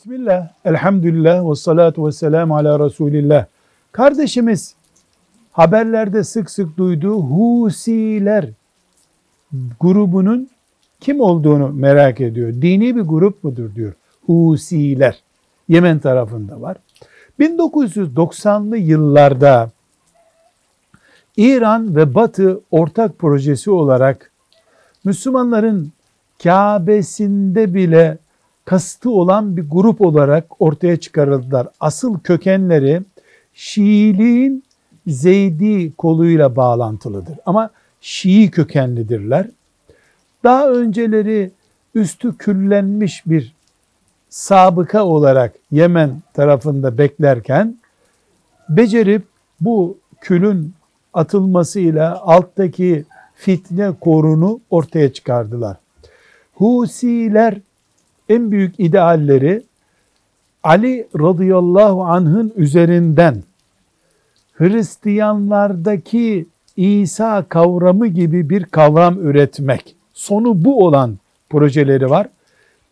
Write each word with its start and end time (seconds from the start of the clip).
Bismillah, 0.00 0.48
elhamdülillah 0.64 1.50
ve 1.50 1.54
salatu 1.54 2.06
ve 2.06 2.12
selamu 2.12 2.56
ala 2.56 2.86
Resulillah. 2.86 3.46
Kardeşimiz 3.92 4.74
haberlerde 5.52 6.24
sık 6.24 6.50
sık 6.50 6.76
duyduğu 6.76 7.22
Husiler 7.22 8.48
grubunun 9.80 10.50
kim 11.00 11.20
olduğunu 11.20 11.68
merak 11.68 12.20
ediyor. 12.20 12.52
Dini 12.52 12.96
bir 12.96 13.00
grup 13.00 13.44
mudur 13.44 13.74
diyor. 13.74 13.92
Husiler. 14.26 15.22
Yemen 15.68 15.98
tarafında 15.98 16.60
var. 16.60 16.76
1990'lı 17.40 18.76
yıllarda 18.76 19.70
İran 21.36 21.96
ve 21.96 22.14
Batı 22.14 22.60
ortak 22.70 23.18
projesi 23.18 23.70
olarak 23.70 24.30
Müslümanların 25.04 25.92
Kabe'sinde 26.42 27.74
bile 27.74 28.18
kastı 28.70 29.10
olan 29.10 29.56
bir 29.56 29.70
grup 29.70 30.00
olarak 30.00 30.62
ortaya 30.62 30.96
çıkarıldılar. 30.96 31.68
Asıl 31.80 32.18
kökenleri 32.18 33.02
Şiiliğin 33.54 34.64
Zeydi 35.06 35.92
koluyla 35.92 36.56
bağlantılıdır. 36.56 37.38
Ama 37.46 37.70
Şii 38.00 38.50
kökenlidirler. 38.50 39.48
Daha 40.44 40.70
önceleri 40.70 41.50
üstü 41.94 42.36
küllenmiş 42.36 43.22
bir 43.26 43.54
sabıka 44.28 45.04
olarak 45.04 45.54
Yemen 45.70 46.22
tarafında 46.34 46.98
beklerken 46.98 47.76
becerip 48.68 49.22
bu 49.60 49.98
külün 50.20 50.74
atılmasıyla 51.12 52.20
alttaki 52.20 53.04
fitne 53.34 53.92
korunu 54.00 54.60
ortaya 54.70 55.12
çıkardılar. 55.12 55.76
Husiler 56.54 57.60
en 58.30 58.50
büyük 58.50 58.74
idealleri 58.80 59.62
Ali 60.62 61.08
radıyallahu 61.18 62.04
anh'ın 62.04 62.52
üzerinden 62.56 63.42
Hristiyanlardaki 64.52 66.46
İsa 66.76 67.44
kavramı 67.48 68.06
gibi 68.06 68.50
bir 68.50 68.64
kavram 68.64 69.26
üretmek. 69.26 69.96
Sonu 70.14 70.64
bu 70.64 70.86
olan 70.86 71.18
projeleri 71.50 72.10
var. 72.10 72.26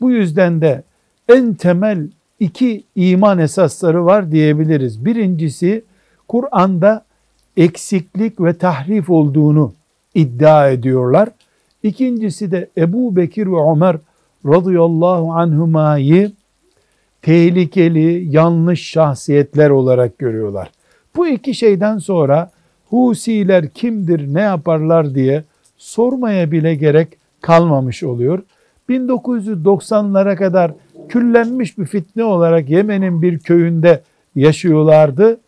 Bu 0.00 0.10
yüzden 0.10 0.60
de 0.60 0.82
en 1.28 1.54
temel 1.54 2.08
iki 2.41 2.82
iman 2.96 3.38
esasları 3.38 4.06
var 4.06 4.32
diyebiliriz. 4.32 5.04
Birincisi 5.04 5.84
Kur'an'da 6.28 7.04
eksiklik 7.56 8.41
ve 8.41 8.54
tahrif 8.54 9.10
olduğunu 9.10 9.72
iddia 10.14 10.70
ediyorlar. 10.70 11.28
İkincisi 11.82 12.50
de 12.50 12.68
Ebu 12.76 13.16
Bekir 13.16 13.46
ve 13.46 13.72
Ömer 13.72 13.96
radıyallahu 14.48 15.32
anhumayı 15.32 16.32
tehlikeli, 17.22 18.36
yanlış 18.36 18.91
şahsiyetler 18.91 19.70
olarak 19.70 20.18
görüyorlar. 20.18 20.70
Bu 21.16 21.28
iki 21.28 21.54
şeyden 21.54 21.98
sonra 21.98 22.50
Husiler 22.91 23.69
kimdir, 23.69 24.34
ne 24.34 24.41
yaparlar 24.41 25.14
diye 25.14 25.44
sormaya 25.78 26.52
bile 26.52 26.74
gerek 26.74 27.08
kalmamış 27.41 28.02
oluyor. 28.02 28.42
1990'lara 28.88 30.36
kadar 30.36 30.72
küllenmiş 31.08 31.78
bir 31.78 31.84
fitne 31.84 32.24
olarak 32.24 32.70
Yemen'in 32.70 33.22
bir 33.22 33.38
köyünde 33.38 34.02
yaşıyorlardı. 34.34 35.41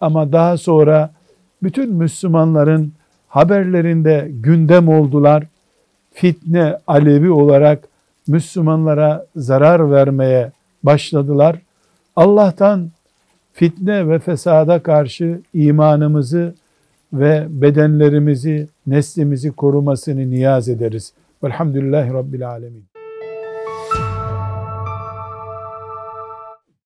Ama 0.00 0.32
daha 0.32 0.58
sonra 0.58 1.10
bütün 1.62 1.94
Müslümanların 1.94 2.92
haberlerinde 3.28 4.28
gündem 4.30 4.88
oldular. 4.88 5.44
Fitne 6.12 6.78
alevi 6.86 7.30
olarak 7.30 7.88
Müslümanlara 8.28 9.26
zarar 9.36 9.90
vermeye 9.90 10.52
başladılar. 10.82 11.58
Allah'tan 12.16 12.90
fitne 13.52 14.08
ve 14.08 14.18
fesada 14.18 14.82
karşı 14.82 15.40
imanımızı 15.54 16.54
ve 17.12 17.46
bedenlerimizi, 17.48 18.68
neslimizi 18.86 19.52
korumasını 19.52 20.30
niyaz 20.30 20.68
ederiz. 20.68 21.12
Velhamdülillahi 21.44 22.12
Rabbil 22.12 22.48
Alemin. 22.48 22.95